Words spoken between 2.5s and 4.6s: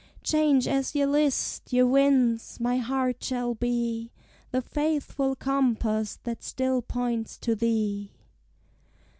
my heart shall be The